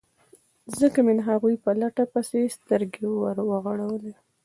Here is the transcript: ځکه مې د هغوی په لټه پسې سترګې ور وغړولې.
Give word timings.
ځکه 0.79 0.99
مې 1.05 1.13
د 1.17 1.21
هغوی 1.29 1.55
په 1.63 1.69
لټه 1.81 2.03
پسې 2.13 2.41
سترګې 2.57 3.05
ور 3.21 3.37
وغړولې. 3.49 4.13